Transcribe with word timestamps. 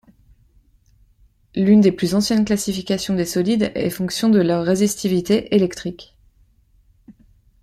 L'une 1.53 1.81
des 1.81 1.91
plus 1.91 2.15
anciennes 2.15 2.43
classification 2.43 3.13
des 3.13 3.27
solides 3.27 3.71
est 3.75 3.91
fonction 3.91 4.29
de 4.29 4.41
leur 4.41 4.65
résistivité 4.65 5.53
électrique. 5.55 6.17